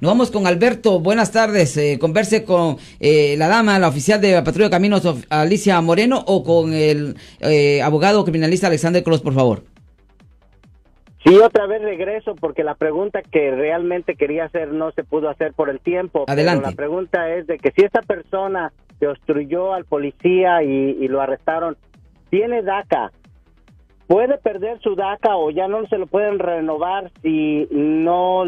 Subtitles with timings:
[0.00, 1.00] Nos vamos con Alberto.
[1.00, 1.76] Buenas tardes.
[1.76, 6.22] Eh, converse con eh, la dama, la oficial de la Patrulla de Caminos, Alicia Moreno,
[6.26, 9.62] o con el eh, abogado criminalista Alexander Cross, por favor.
[11.24, 15.54] Sí, otra vez regreso porque la pregunta que realmente quería hacer no se pudo hacer
[15.54, 16.24] por el tiempo.
[16.28, 16.60] Adelante.
[16.60, 21.20] Pero la pregunta es de que si esta persona que obstruyó al policía y, lo
[21.20, 21.76] arrestaron
[22.30, 23.10] tiene DACA,
[24.06, 28.44] ¿puede perder su DACA o ya no se lo pueden renovar si no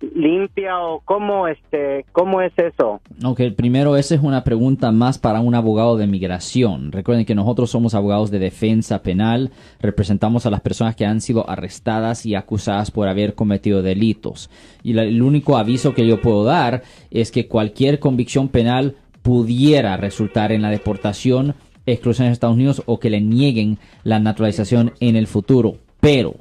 [0.00, 3.00] limpia o cómo este cómo es eso?
[3.24, 6.92] Ok, primero esa es una pregunta más para un abogado de migración.
[6.92, 11.48] Recuerden que nosotros somos abogados de defensa penal, representamos a las personas que han sido
[11.48, 14.50] arrestadas y acusadas por haber cometido delitos.
[14.82, 20.52] Y el único aviso que yo puedo dar es que cualquier convicción penal pudiera resultar
[20.52, 21.54] en la deportación,
[21.86, 25.78] exclusión de Estados Unidos o que le nieguen la naturalización en el futuro.
[26.00, 26.34] Pero,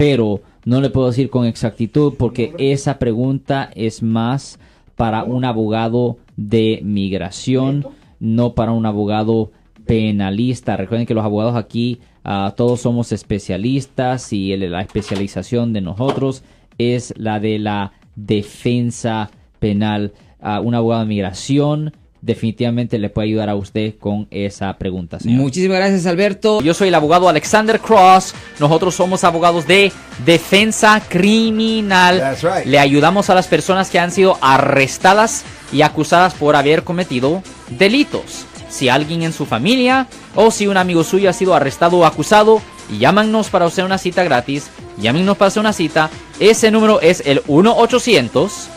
[0.00, 4.58] pero no le puedo decir con exactitud porque esa pregunta es más
[4.96, 7.86] para un abogado de migración,
[8.18, 9.52] no para un abogado
[9.84, 10.78] penalista.
[10.78, 16.44] Recuerden que los abogados aquí ah, todos somos especialistas y la especialización de nosotros
[16.78, 20.14] es la de la defensa penal.
[20.40, 25.18] Uh, un abogado de migración definitivamente le puede ayudar a usted con esa pregunta.
[25.24, 26.60] Muchísimas gracias, Alberto.
[26.62, 28.34] Yo soy el abogado Alexander Cross.
[28.58, 29.92] Nosotros somos abogados de
[30.24, 32.36] defensa criminal.
[32.64, 38.46] Le ayudamos a las personas que han sido arrestadas y acusadas por haber cometido delitos.
[38.68, 42.62] Si alguien en su familia o si un amigo suyo ha sido arrestado o acusado,
[42.98, 44.68] llámanos para hacer una cita gratis.
[44.98, 46.10] Llámenos para hacer una cita.
[46.38, 48.68] Ese número es el 1 800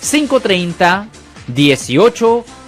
[0.00, 1.08] 530